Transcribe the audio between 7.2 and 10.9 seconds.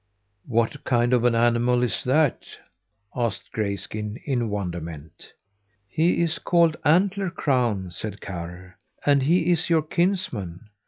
Crown," said Karr, "and he is your kinsman.